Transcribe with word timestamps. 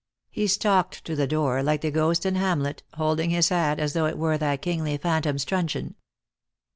He 0.31 0.47
stalked 0.47 1.05
to 1.05 1.15
the 1.15 1.27
door, 1.27 1.61
like 1.61 1.81
the 1.81 1.91
Ghost 1.91 2.25
in 2.25 2.33
Hamlet, 2.33 2.81
holding 2.95 3.29
his 3.29 3.49
hat 3.49 3.77
as 3.79 3.93
though 3.93 4.07
it 4.07 4.17
were 4.17 4.35
that 4.39 4.63
kingly 4.63 4.97
phantom's 4.97 5.45
truncheon. 5.45 5.93